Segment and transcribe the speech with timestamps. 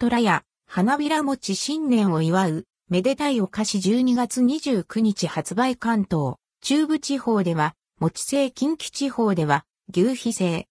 [0.00, 10.66] 虎屋、花びら餅新年を祝う、めでたいお菓子12月29日発売関東、中部地方では、餅製近畿地方では、牛皮製。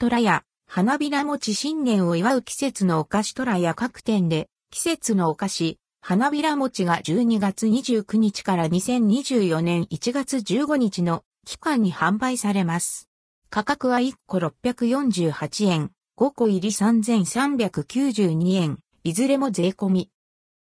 [0.00, 13.08] 虎屋、花びら餅新年を祝う季節のお菓子虎屋各店で、季節のお菓子、花びら餅が12月29日から2024年1月15日の期間に販売されます。
[13.54, 20.10] 価格は1個648円、5個入り3392円、いずれも税込み。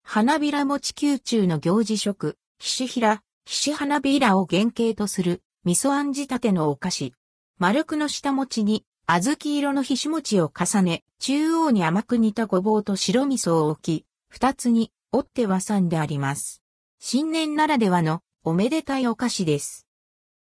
[0.03, 5.41] 花びら餅宮中の行事食、ひしひら、ひし花びらを原型とする。
[5.65, 7.13] 味噌あん仕立てのお菓子。
[7.57, 8.85] 丸くの下餅に。
[9.07, 14.91] 小豆色のひし餅を重ね、中央に甘く煮たごぼうと白味噌を置き、二つに。
[15.11, 16.61] 折って挟んであります。
[16.99, 19.87] 新年ならではのおめでたいお菓子です。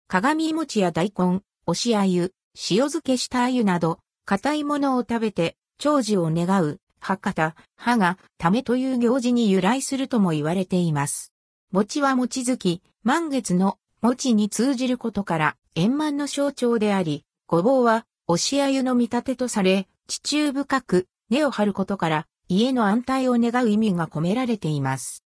[0.08, 2.32] 鏡餅や大根、押し鮎、
[2.70, 11.32] 塩漬けした鮎など、硬いものを食べて長寿を願う、博多、歯が、ためという行事に由来するとも言われています。
[11.70, 25.24] 餅は餅月、満月の餅に通じることから円満の象徴であり、ごぼうは押し鮎の見立てとされ、地中深く根を張ることから家の安泰を願う意味が込められています。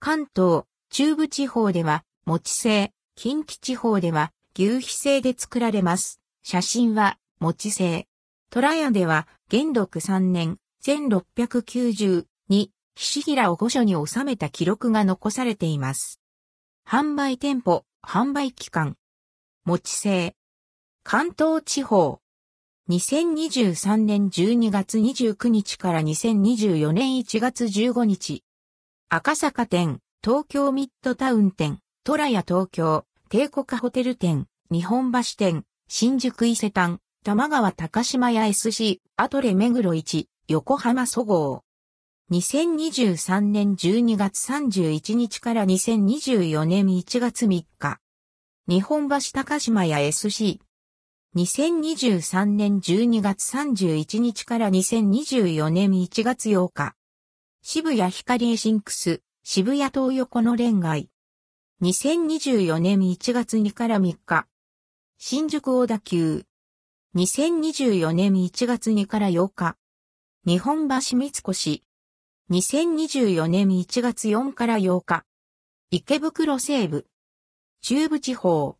[0.00, 6.20] 関東、中部地方では、餅製、近畿地方では、牛皮製で作られます。
[6.44, 8.06] 写真は、餅製。
[8.50, 16.20] 虎屋では、元禄3年、1690に、ひしひらを御所に収めた記録が残されています。
[16.88, 18.96] 販売店舗、販売期間。
[19.64, 20.36] 餅製。
[21.02, 22.20] 関東地方。
[22.90, 28.44] 2023年12月29日から2024年1月15日。
[29.08, 33.04] 赤坂店、東京ミッドタウン店、トラヤ東京、
[33.34, 42.32] 帝国ホテル店、日本橋店、新宿伊勢丹、玉川高島屋 SC、アトレ目黒1、横浜そごう。
[42.32, 47.98] 2023年12月31日から2024年1月3日。
[48.68, 50.60] 日本橋高島屋 SC、
[51.34, 56.94] 2023年12月31日から2024年1月8日。
[57.62, 61.08] 渋谷ヒカリエ ShinQs、渋谷東横のれん街。
[61.82, 64.46] 2024年1月2から3日。
[65.18, 66.44] 新宿小田急。
[67.16, 69.76] 2024年1月2から8日。
[70.46, 71.82] 日本橋三越。
[72.50, 75.24] 2024年1月4から8日。
[75.90, 77.06] 池袋西武。
[77.82, 78.78] 中部地方。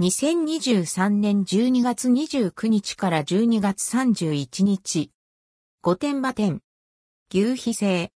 [0.00, 5.10] 2023年12月29日から12月31日。
[5.82, 6.62] 御殿場店。
[7.30, 8.12] 牛皮製。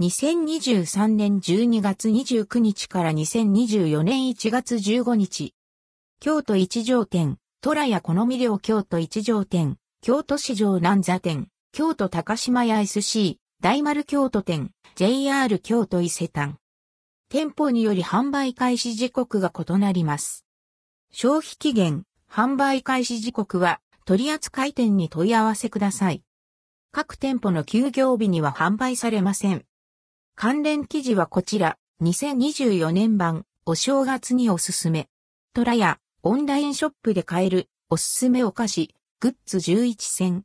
[0.00, 5.54] 2023年12月29日から2024年1月15日。
[6.18, 16.56] 京都一条店、虎屋好み寮京都一条店、京都市場南座店、京都高島屋 SC、大丸京都店、JR 京都伊勢丹。
[17.28, 20.44] 店舗により販売開始時刻が異なります。
[21.12, 26.24] 消費期限、販売開始時刻は取扱店に問い合わせください。
[26.90, 29.64] 各店舗の休業日には販売されません。
[30.36, 35.08] 関連記事はこちら、2024年版、お正月におすすめ。
[35.52, 40.42] 虎やオンラインショップで買えるおすすめお菓子、グッズ11選。